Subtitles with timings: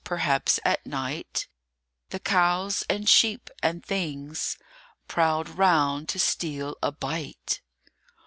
[0.03, 1.47] Perhaps at night
[2.09, 4.57] The cows and sheep and things
[5.07, 7.61] Prowled round to steal a bite.